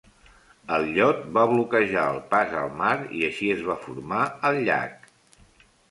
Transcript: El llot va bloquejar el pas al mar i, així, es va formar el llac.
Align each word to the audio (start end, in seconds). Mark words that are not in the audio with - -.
El 0.77 0.85
llot 0.95 1.19
va 1.35 1.43
bloquejar 1.51 2.07
el 2.15 2.19
pas 2.33 2.57
al 2.65 2.73
mar 2.83 2.91
i, 3.21 3.23
així, 3.31 3.53
es 3.59 3.65
va 3.71 3.79
formar 3.87 4.27
el 4.53 4.63
llac. 4.71 5.03